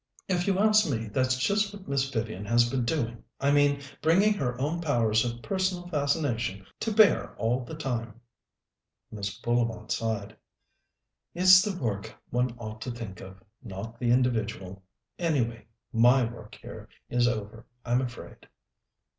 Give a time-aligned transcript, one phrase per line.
[0.27, 3.23] "If you ask me, that's just what Miss Vivian has been doing.
[3.39, 8.19] I mean, bringing her own powers of personal fascination to bear all the time."
[9.13, 9.43] Mrs.
[9.43, 10.35] Bullivant sighed.
[11.35, 14.81] "It's the work one ought to think of, not the individual.
[15.19, 18.47] Anyway, my work here is over, I'm afraid."